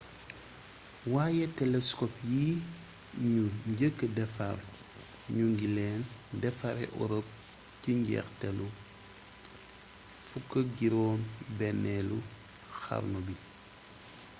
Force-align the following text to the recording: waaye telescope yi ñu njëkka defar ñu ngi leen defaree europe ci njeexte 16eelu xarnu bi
waaye 1.13 1.43
telescope 1.59 2.15
yi 2.33 2.45
ñu 3.33 3.43
njëkka 3.71 4.05
defar 4.17 4.57
ñu 5.35 5.43
ngi 5.53 5.67
leen 5.75 6.01
defaree 6.41 6.91
europe 7.01 7.29
ci 7.81 7.91
njeexte 7.99 8.47
16eelu 10.29 12.17
xarnu 12.81 13.19
bi 13.25 13.35